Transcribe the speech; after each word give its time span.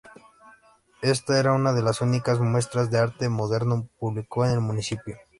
Esta 1.03 1.39
era 1.39 1.53
una 1.53 1.73
de 1.73 1.83
las 1.83 2.01
únicas 2.01 2.39
muestras 2.39 2.89
de 2.89 2.97
arte 2.97 3.29
moderno 3.29 3.87
público 3.99 4.43
en 4.43 4.51
el 4.53 4.59
municipio. 4.59 5.15